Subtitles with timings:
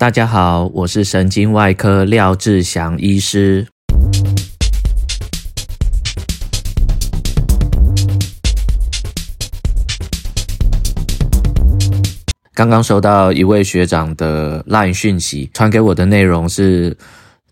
[0.00, 3.66] 大家好，我是神经外科廖志祥医师。
[12.54, 16.96] 刚刚收到一位学长的 LINE 讯息，传给我的内容是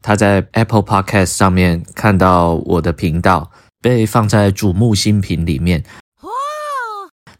[0.00, 3.50] 他在 Apple Podcast 上面看到我的频道
[3.82, 5.84] 被放在瞩目新品里面。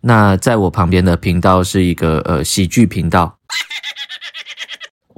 [0.03, 3.39] 那在我旁边的频道是一个呃喜剧频道。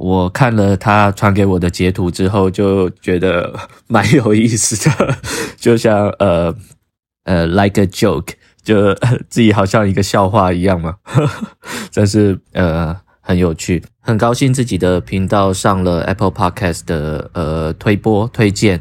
[0.02, 3.54] 我看了他传给我的截图之后，就觉得
[3.86, 5.14] 蛮有意思的，
[5.60, 6.54] 就像呃
[7.24, 8.32] 呃，like a joke，
[8.62, 8.94] 就
[9.28, 10.96] 自己好像一个笑话一样嘛，
[11.92, 18.80] 真是呃很有趣，很高兴自己的频道上了 Apple Podcast 的呃推播推荐，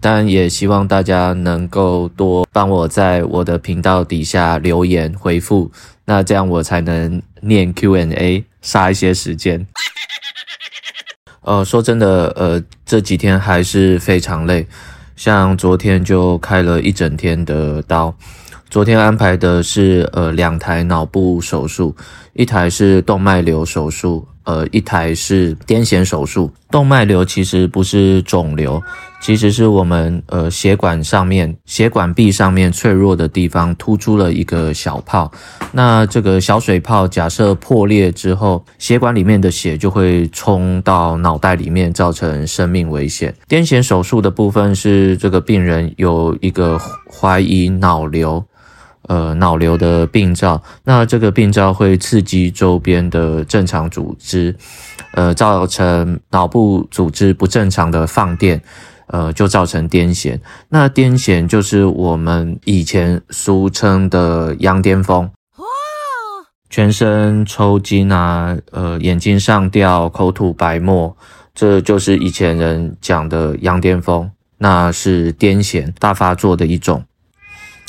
[0.00, 5.70] 当然也希望大家能够多帮我在我的频道底下留言回复。
[6.04, 9.66] 那这样我才能念 Q&A，杀一些时间。
[11.42, 14.66] 呃，说真的，呃，这几天还是非常累，
[15.16, 18.14] 像昨天就开了一整天的刀。
[18.70, 21.94] 昨天安排的是呃两台脑部手术，
[22.32, 24.26] 一台是动脉瘤手术。
[24.44, 28.82] 呃，一台是癫痫手术，动脉瘤其实不是肿瘤，
[29.24, 35.32] 其实是我们呃血管上面血管壁上面脆弱的地方突出了一个小泡。
[35.72, 43.34] 那这个小水泡假设破裂之后，血管里面的血就会冲到脑袋里面，造成生命危险。
[43.48, 46.78] 癫痫手术的部分是这个病人有一个
[47.10, 48.44] 怀疑脑瘤。
[49.06, 54.56] 呃，脑瘤的病灶，那这个病灶会刺激周边的正常组织，
[55.12, 58.58] 呃，造成脑部组织不正常的放电，
[59.06, 60.38] 呃，就造成癫痫。
[60.68, 65.30] 那癫痫就是我们以前俗称的羊癫疯，
[66.70, 71.16] 全身抽筋啊，呃，眼睛上吊、口吐白沫，
[71.54, 77.04] 这就是以前人讲的羊癫疯，那是癫痫大发作的一种。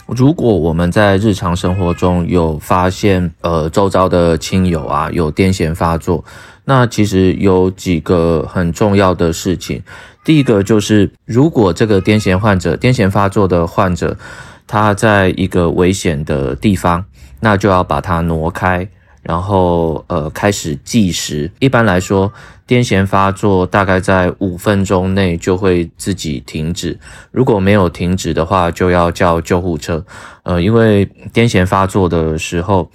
[0.07, 6.23] 如果我们在日常生活中有发现，呃，周遭的亲友啊有癫痫发作，
[6.65, 9.81] 那其实有几个很重要的事情。
[10.23, 14.17] 第一个就是，如果这个癫痫患者、癫痫发作的患者，
[14.65, 17.05] 他在一个危险的地方，
[17.39, 18.87] 那就要把它挪开。
[19.21, 21.49] 然后，呃，开始计时。
[21.57, 22.31] 一般来说，
[22.67, 26.99] 癫痫发作大概在五分钟内就会自己停止。
[27.31, 30.05] 如果没有停止的话，就要叫救护车。
[30.43, 32.87] 呃，因为癫痫发作的时候，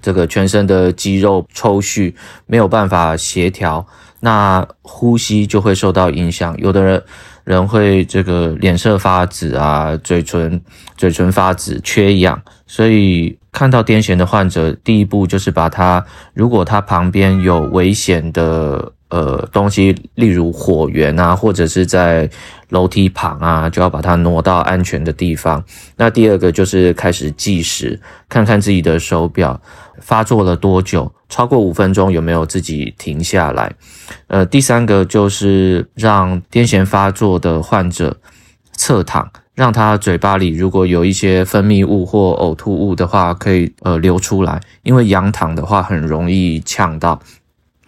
[0.00, 2.12] 这个全身的肌肉抽搐，
[2.46, 3.86] 没有办法协调，
[4.20, 6.56] 那呼吸就会受到影响。
[6.58, 7.02] 有的人
[7.44, 10.60] 人会这个脸色发紫啊，嘴唇
[10.96, 12.40] 嘴唇发紫，缺氧。
[12.66, 16.04] 所以看到癫痫的患者，第一步就是把他，
[16.34, 22.28] 如果他旁边有危险的呃东西，例如火源啊，或者是在
[22.68, 25.64] 楼梯旁啊，就要把它挪到安全的地方。
[25.96, 27.98] 那第二个就是开始计时，
[28.28, 29.58] 看看自己的手表
[30.08, 33.70] 发作了多久，超过五分钟有没有自己停下来。
[34.28, 38.16] 呃，第三个就是让癫痫发作的患者
[38.72, 39.30] 侧躺。
[39.54, 47.20] 让他嘴巴里如果有一些分泌物或呕吐物的话，可以呃流出来，因为仰躺的话很容易呛到。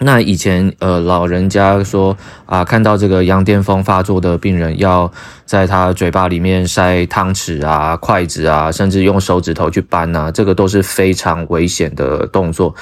[0.03, 2.17] 那以前呃老人家说
[2.47, 5.11] 啊，看到这个羊癫疯发作的病人，要
[5.45, 12.75] 在他嘴巴里面塞汤匙啊、筷子啊，甚至用手指头去扳啊，这个都是非常危险的动作。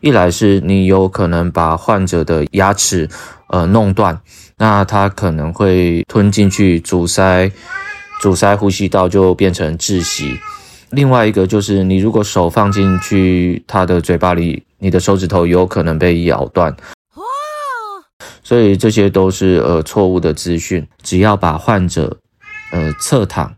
[0.00, 3.08] 一来是你有可能把患者的牙齿
[3.48, 4.20] 呃弄断。
[4.58, 7.50] 那他可能会吞进去，阻塞，
[8.20, 10.38] 阻塞呼吸道，就变成窒息。
[10.90, 16.76] 另外一个就是，你如果手放进去他的嘴巴里，你的手指头有可能被咬断。
[18.42, 20.86] 所以这些都是呃错误的资讯。
[21.02, 22.18] 只要把患者
[22.72, 23.54] 呃侧躺，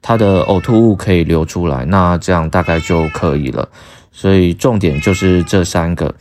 [0.00, 3.68] 他的呕吐物可以流出来，那这样大概就可以了。
[4.10, 6.14] 所以重点就是这三个，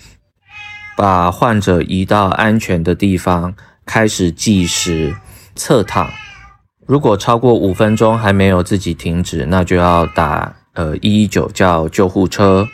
[0.98, 3.54] 把患者移到安全的地方。
[3.84, 5.16] 开始计时，
[5.56, 6.10] 侧躺。
[6.86, 12.68] 如果超过五分钟还没有自己停止，那就要打呃一一九叫救护车。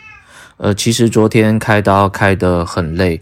[0.58, 3.20] 呃，其实昨天开刀开得很累，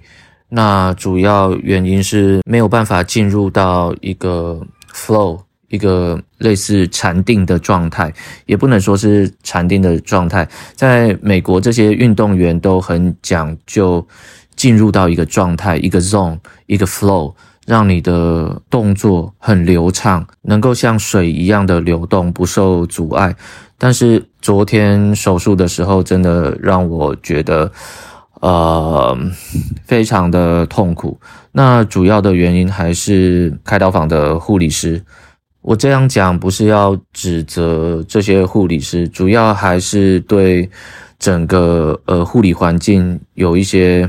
[0.49, 4.61] 那主要原因是没有办法进入到一个
[4.93, 5.38] flow，
[5.69, 8.12] 一个类似禅定的状态，
[8.47, 10.49] 也不能说是禅定的状态。
[10.75, 14.06] 在美国，这些运动员都很讲究
[14.55, 17.35] 进入到一个状态，一个 zone，一个 flow。
[17.67, 23.35] 让你的动作很流畅，能够像水一样的流动，不受阻碍。
[23.77, 27.71] 但是昨天手术的时候，真的让我觉得，
[28.41, 29.19] 呃，
[29.85, 31.21] 非常的痛苦。
[31.53, 35.03] 那主要的原因还是开刀房的护理师。
[35.61, 40.71] 我这样讲不是要指责这些护理师，主要还是对
[41.19, 44.09] 整个呃护理环境有一些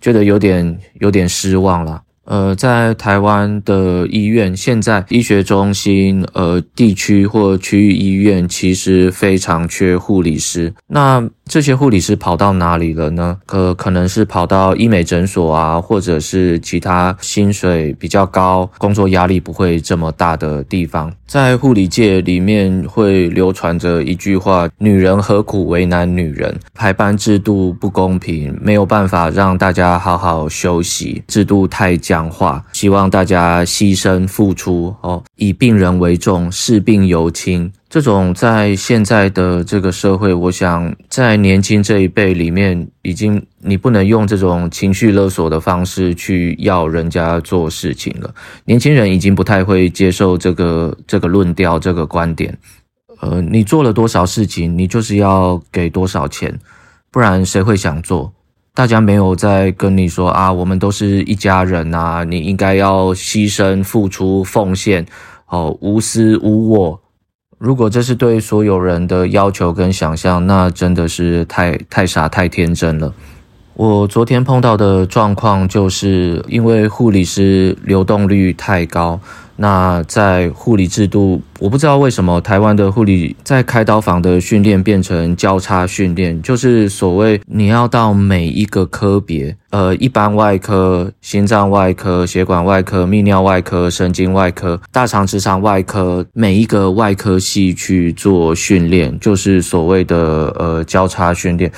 [0.00, 2.02] 觉得有点有点失望了。
[2.26, 10.74] 呃，在台湾的医院，现在医学中心、呃地区或区域医院其实非常缺护理师。
[10.88, 13.38] 那这些护理师跑到哪里了呢？
[13.46, 21.10] 可可能是跑到医美诊所啊，或者是其他薪水比较高、工作压力不会这么大的地方。
[21.24, 37.72] 在护理界里面会流传着一句话：“女人何苦为难女人？”排班制度不公平，没有办法让大家好好休息，制度太僵化，希望大家牺牲付出哦，以病人为重，视病犹亲。
[37.96, 48.34] 这种在现在的这个社会，我想在年轻这一辈里面，已经你不能用这种情绪勒索的方式去要人家做事情了。
[48.66, 52.54] 年轻人已经不太会接受这个这个论调、这个观点。
[53.22, 56.54] 呃，你做了多少事情，你就是要给多少钱，
[57.10, 58.30] 不然谁会想做？
[58.74, 65.06] 大家没有在跟你说啊，我们都是一家人啊，你应该要牺牲、付出、奉献，
[65.46, 67.00] 哦，无私无我。
[67.58, 73.14] 如果这是对所有人的要求跟想象，那真的是太太傻太天真了。
[73.74, 79.20] 我昨天碰到的状况就是因为护理师流动率太高。
[79.56, 101.72] 那在护理制度，我不知道为什么台湾的护理在开刀房的训练变成交叉训练，就是所谓你要到每一个科别，呃，一般外科、心脏外科、血管外科、泌尿外科、神经外科、大肠直肠外科，每一个外科系去做训练，就是所谓的呃交叉训练。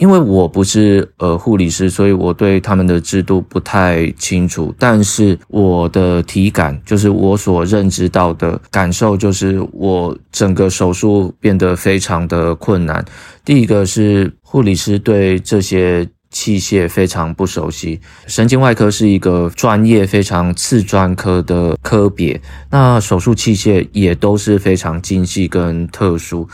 [0.00, 4.74] 因为我不是呃护理师，所以我对他们的制度不太清楚。
[4.78, 13.04] 但是我的体感，就是我所认知到的感受，就是我整个手术变得非常的困难。
[13.44, 26.48] 第一个是护理师对这些器械非常不熟悉，神经外科是一个专业非常次专科的科别，那手术器械也都是非常精细跟特殊。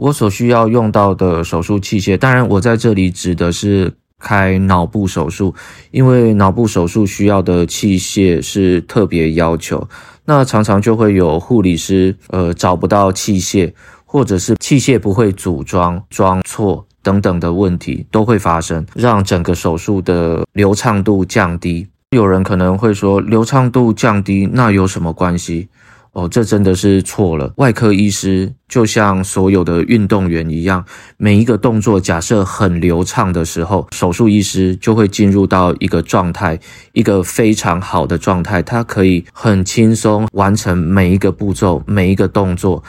[0.00, 5.54] 我所需要用到的手术器械，当然我在这里指的是开脑部手术，
[5.90, 9.86] 因为脑部手术需要的器械是特别要求，
[10.24, 13.74] 那常常就会有护理师呃找不到器械，
[14.06, 21.86] 或者是器械不会组装、装错等等的问题都会发生，让整个手术的流畅度降低。
[22.16, 25.68] 有人可能会说，流畅度降低，那有什么关系？
[26.12, 27.52] 哦，这真的是错了。
[27.56, 30.84] 外科医师就像所有的运动员一样，
[31.16, 36.58] 每一个动作假设很流畅的时候，手术医师就会进入到一个状态，
[36.92, 42.82] 一个非常好的状态，他可以很轻松完成每一个步骤、每一个动作。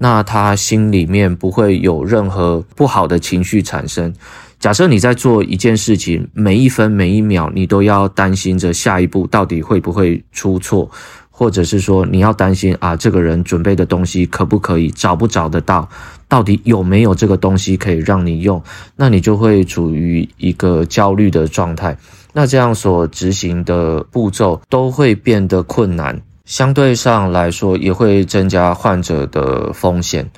[0.00, 4.14] 那他心里面不会有任何不好的情绪产生。
[4.60, 10.88] 假设你在做一件事情，每一分每一秒你都要担心着下一步到底会不会出错。
[11.38, 15.88] 或者是说你要担心啊，这个人准备的东西可不可以，找不找得到，
[16.26, 18.60] 到底有没有这个东西可以让你用，
[18.96, 21.96] 那你就会处于一个焦虑的状态。
[22.32, 30.28] 那这样所执行的步骤都会变得困难，相对上来说也会增加患者的风险。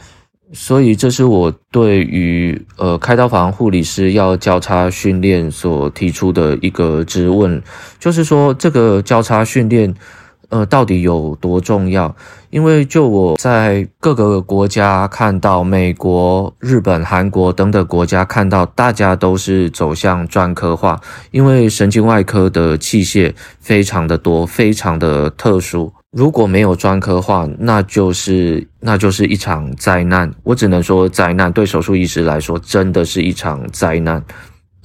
[0.53, 7.63] 所以这是我对于呃开刀房护理师要交叉训练所提出的一个质问，
[7.99, 9.95] 就是说这个交叉训练。
[10.51, 12.15] 呃，到底有多重要？
[12.51, 25.93] 因为就我在各个国家看到，美国、日本、韩国等等国家看到，大家都是走向专科化，因为神经外科的器械非常的多，非常的特殊。
[26.11, 30.29] 如果没有专科化，那就是那就是一场灾难。
[30.43, 34.21] 我只能说灾难，对手术医师来说，真的是一场灾难。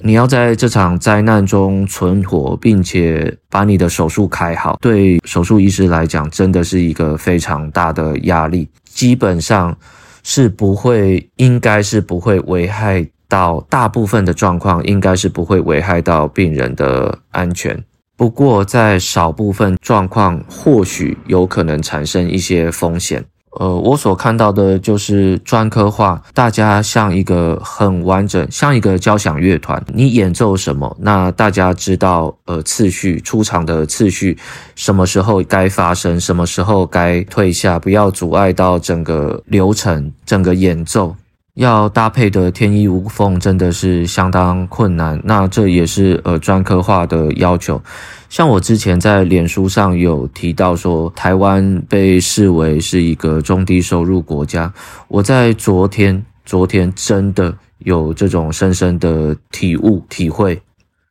[0.06, 8.68] 你要在这场灾难中存活，并且把你的手术开好，对手术医师来讲，真的是一个非常大的压力。
[8.84, 9.76] 基本上
[10.22, 17.76] 是不会，应该是不会危害到大部分的状况，应该是不会危害到病人的安全。
[18.16, 23.24] 不过，在少部分状况，或许有可能产生一些风险。
[23.58, 34.36] 呃，我所看到的就是专科化，大家像一个很完整，像一个交响乐团，你演奏什么，那大家知道呃次序，出场的次序，
[34.74, 41.16] 什么时候该发声，什么时候该退下，不要阻碍到整个流程，整个演奏。
[41.54, 45.18] 要搭配的天衣无缝，真的是相当困难。
[45.24, 47.80] 那这也是呃专科化的要求。
[48.28, 54.72] 像我之前在脸书上有提到说，台湾被视为是一个中低收入国家。
[55.08, 60.60] 我在昨天，昨天真的有这种深深的体悟体会。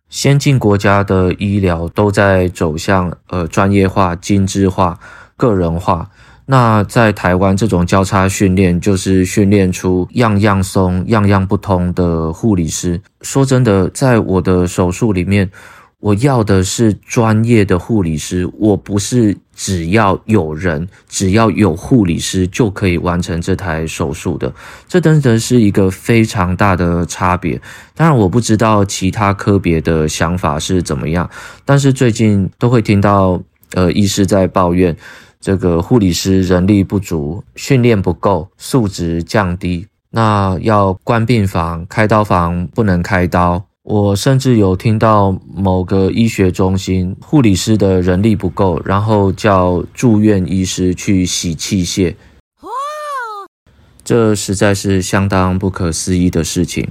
[0.10, 5.00] 先进国家的医疗都在走向呃专业化、精致化、
[5.36, 6.10] 个人化。
[6.48, 13.02] 那在台湾，这种交叉训练就是训练出样样松、样样不通的护理师。
[13.22, 15.50] 说真的，在我的手术里面，
[16.06, 24.54] 我要的是专业的护理师，我不是只要有人、只要有护理师就可以完成这台手术的。
[24.88, 27.60] 这真的是一个非常大的差别。
[27.96, 31.28] 当然，我不知道其他科别的想法是怎么样，
[31.66, 33.42] 但是最近都会听到
[33.74, 34.96] 呃医师在抱怨。
[35.42, 39.88] 这个护理师人力不足，训练不够，素质降低。
[40.12, 43.66] 那要关病房，开刀房不能开刀。
[43.86, 52.16] 我甚至有听到某个医学中心护理师的人力不够，然后叫住院医师去洗器械。
[54.04, 56.88] 这实在是相当不可思议的事情。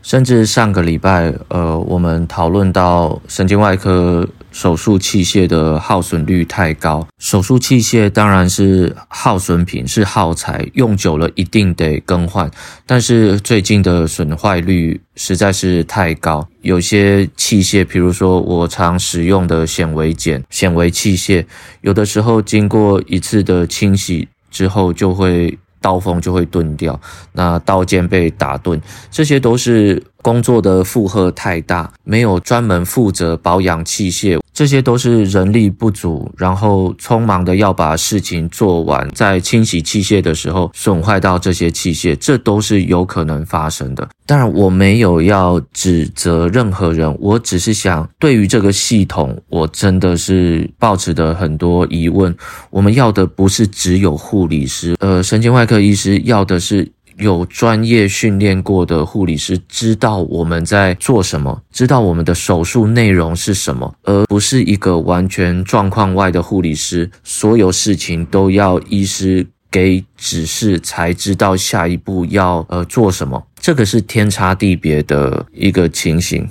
[0.00, 4.26] 甚至上个礼拜，呃，我们讨论到神经外科。
[4.52, 12.50] 手术器械的耗损率太高，手术器械当然是耗损品，是耗材，用久了一定得更换。
[12.86, 21.44] 但是最近的损坏率实在是太高，有些器械，比如说我常使用的显微检、显微器械，
[21.80, 25.58] 有的时候经过一次的清洗之后就会。
[25.82, 27.00] 刀锋就会钝掉，
[27.32, 28.80] 那刀尖被打钝，
[29.10, 44.08] 这些都是工作的负荷太大，没有专门负责保养器械，这些都是人力不足，然后匆忙的要把事情做完，在清洗器械的时候损坏到这些器械，这都是有可能发生的。
[44.24, 52.34] 当然，我没有要指责任何人，我只是想，对于这个系统，我真的是抱持的很多疑问。
[52.70, 73.42] 我们要的不是只有护理师，呃，神经外科医师要的是有专业训练过的护理师，知道我们在做什么，知道我们的手术内容是什么，而不是一个完全状况外的护理师，所有事情都要医师给指示才知道下一步要呃做什么。
[73.60, 76.48] 这个是天差地别的一个情形，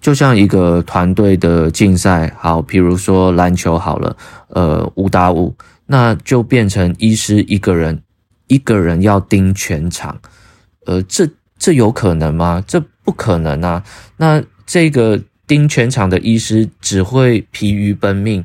[0.00, 4.16] 就像一个团队的竞赛，好，比如说篮球好了，
[4.48, 5.54] 呃，五打五，
[5.86, 8.02] 那就变成医师一个人，
[8.50, 10.20] 一个人要盯全场，
[10.84, 11.26] 呃，这
[11.58, 12.62] 这有可能吗？
[12.66, 13.82] 这不可能啊！
[14.18, 18.44] 那这个盯全场的医师只会疲于奔命。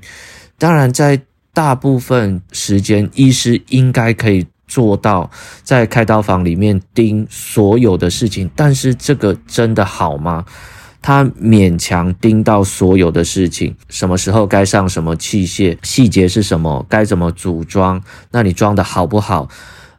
[0.58, 1.20] 当然，在
[1.54, 4.48] 大部分时间，医师应该可以。
[4.68, 5.30] 做到
[5.62, 10.44] 在开刀房里面盯所有的事情，但是这个真的好吗？
[11.04, 19.48] 他勉强盯到所有的事情，什么时候该上什么器械，细节是什么，该怎么组装，那你装的好不好？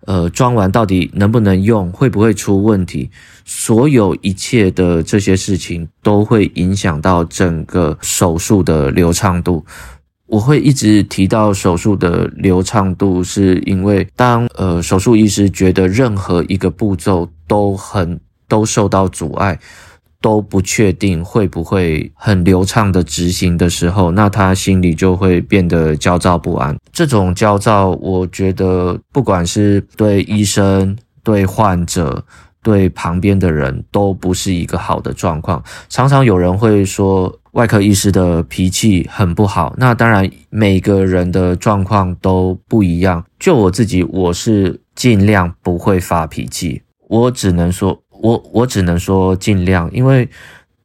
[0.06, 3.10] 呃，装完到底能不能用，会不会出问题？
[3.44, 9.64] 所有一切的这些事情都会影响到整个手术的流畅度。
[10.26, 19.56] 我会一直提到手术的流畅度，是因为当呃手术医师觉得任何一个步骤都很都受到阻碍，
[20.20, 26.76] 都不确定会不会很流畅的执行的时候，那他心里就会变得焦躁不安。
[26.92, 32.24] 这种焦躁，我觉得不管是对医生、对患者。
[32.62, 35.62] 对旁边的人都不是一个好的状况。
[35.88, 39.72] 常常有人会说，外科医师的脾气很不好。
[39.78, 43.24] 那当然，每个人的状况都不一样。
[43.38, 46.82] 就我自己，我是尽量不会发脾气。
[47.08, 50.28] 我只能说，我我只能说尽量，因为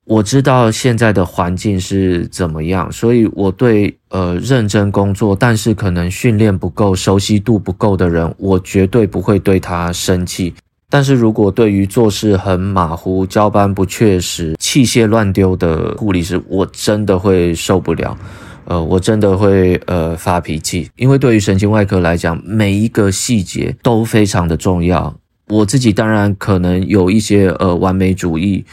[0.06, 10.54] 我知道现在的环境是怎么样，所以我对呃认真工作，但是可能训练不够、熟悉度不够的人，我绝对不会对他生气。
[10.90, 18.18] 但是如果对于做事很马虎、交班不确实、器械乱丢的护理师，我真的会受不了，
[18.66, 25.16] 呃，我真的会呃发脾气，因为对于神经外科来讲，每一个细节都非常的重要。
[25.52, 28.66] 我自己当然可能有一些呃完美主义，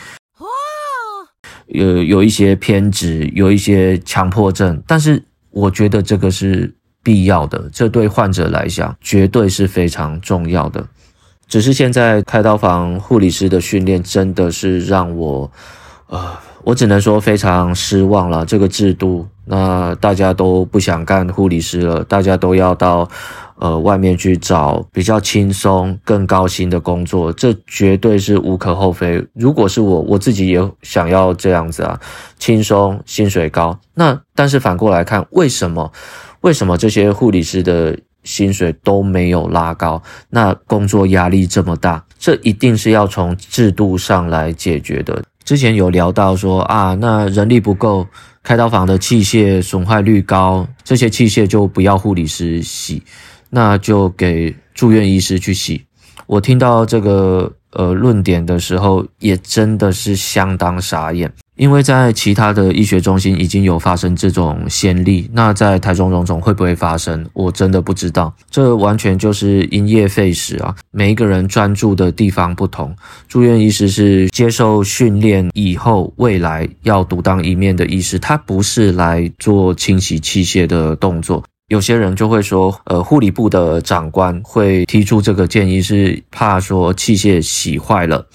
[1.66, 5.20] 有有一些偏执，有一些强迫症，但是
[5.50, 10.87] 我觉得这个是必要的，这对患者来讲绝对是非常重要的。
[11.49, 15.50] 只是现在开刀房护理师的训练真的是让我，
[16.06, 18.44] 呃，我只能说非常失望了。
[18.44, 23.08] 这个制度，那大家都不想干护理师了，大家都要到
[23.61, 29.25] 呃外面去找比较轻松、更高薪的工作，这绝对是无可厚非。
[29.35, 32.00] 如果是我，我自己也想要这样子啊，
[32.38, 33.79] 轻松、薪水高。
[33.95, 35.93] 那但是反过来看，为什么？
[36.43, 40.00] 为什么这些护理师的薪水都没有拉高，
[40.31, 45.21] 那工作压力这么大，这一定是要从制度上来解决的。
[45.45, 48.07] 之前有聊到说啊，那人力不够，
[48.43, 53.03] 开刀房的器械损坏率高，这些器械就不要护理师洗，
[53.50, 55.83] 那就给住院医师去洗。
[56.26, 61.33] 我听到这个呃论点的时候，也真的是相当傻眼。
[61.57, 67.26] 因为在其他的医学中心已经有发生这种先例，那在台中荣总会不会发生？
[67.33, 68.33] 我真的不知道。
[68.49, 70.73] 这完全就是因噎废食啊！
[70.93, 72.95] 每一个人专注的地方不同。
[73.26, 81.43] 住院医师是接受训练以后，未来要独当一面的医师，他不是来做清洗器械的动作。
[81.68, 88.26] 有些人就会说，呃，护理部的长官会提出这个建议，是怕说器械洗坏了。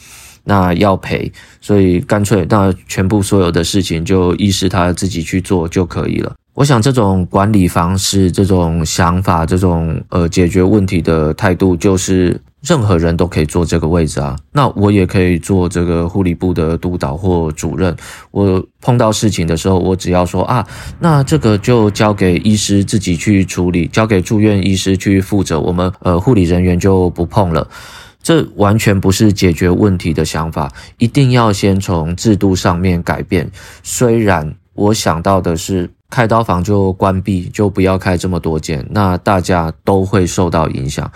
[0.45, 6.33] 那要赔，所以干脆那全部所有的事情就医师他自己去做就可以了。
[6.53, 14.36] 我想这种管理方式、这种想法、这种呃解决问题的态度，就是任何人都可以做这个位置啊。
[14.51, 17.96] 那我也可以做这个护理部的督导或主任。
[18.32, 20.65] 我碰到事情的时候，我只要说啊，
[21.00, 27.67] 那这个就交给医师自己去处理，交给住院医师去负责，我们呃护理人员就不碰了。
[28.22, 33.51] 这完全不是解决问题的想法，一定要先从制度上面改变。
[33.84, 41.12] 虽然我想到的是开刀房就关闭，就不要开这么多间，那大家都会受到影响，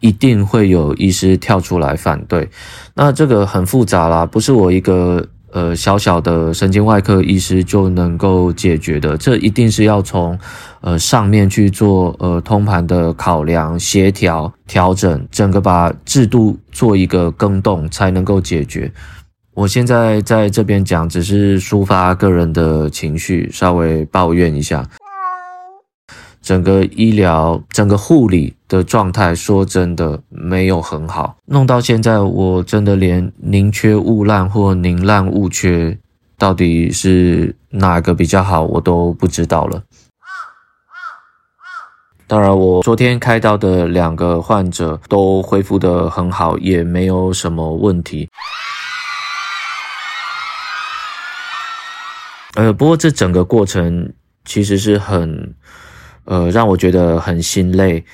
[0.00, 2.48] 一定会有医师跳出来反对。
[2.94, 5.26] 那这个很复杂啦，不是我一个。
[5.50, 10.38] 呃，小小的神经外科医师就能够解决的，这一定是要从
[10.82, 18.92] 呃上面去做呃通盘的考量、协调、调整，整个把制度做一个更动，才能够解决。
[19.54, 24.86] 我现在在这边讲，只是抒发个人的情绪，稍微抱怨一下。
[26.48, 31.36] 整个医疗、整个护理的状态，说真的没有很好。
[31.44, 35.98] 弄到现在，我真的连宁缺毋滥或宁滥毋缺，
[36.38, 39.82] 到底是哪个比较好，我都不知道了。
[42.26, 48.30] 当然，我昨天开刀的两个患者都恢复得很好，也没有什么问题。
[52.54, 54.14] 呃，不过这整个过程
[54.46, 55.54] 其实是很。
[56.28, 58.04] 呃，让我觉得很心累。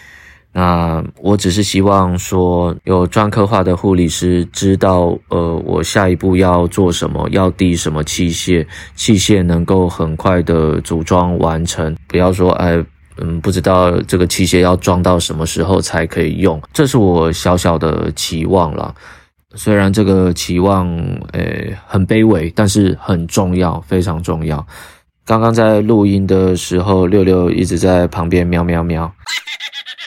[0.53, 12.81] 那我只是希望说，有专科化的护理师知道，呃，我下一步要做什么，要递什么器械，器械能够很快的组装完成，不要说，哎，
[13.17, 16.63] 嗯，不知道这个器械要装到什么时候才可以用。
[16.73, 18.95] 这是我小小的期望啦。
[19.57, 20.89] 虽然这个期望，
[21.33, 24.65] 诶，很卑微，但是很重要，非常重要。
[25.27, 29.11] 刚刚在录音的时候，六六一直在旁边喵喵喵。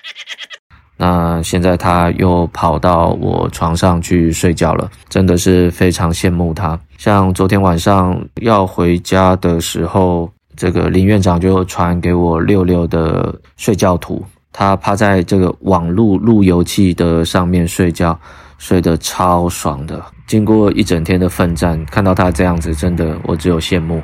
[0.95, 6.79] 那现在他又跑到我床上去睡觉了，真的是非常羡慕他。
[6.99, 18.19] 像昨天晚上要回家的时候，这个林院长就传给我六六的睡觉图，他趴在这个网路路由器的上面睡觉，
[18.59, 20.03] 睡得超爽的。
[20.27, 23.99] 经过一整天的奋战，看到他这样子，真的我只有羡慕。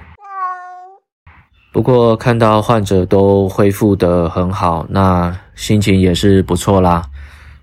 [1.74, 7.10] 不过看到患者都恢复得很好，那心情也是不错啦。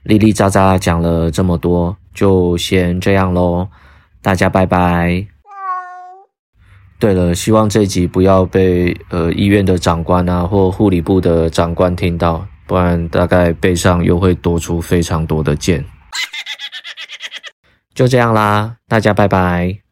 [0.02, 3.68] 哩哩喳喳讲了这么多，就先这样喽。
[4.20, 5.26] 大家拜拜。
[6.98, 15.84] 对了，希望这集不要被呃医院的长官啊或护理部的长官听到，不然大概背上又会多出非常多的剑。
[17.94, 19.89] 就这样啦，大家拜拜。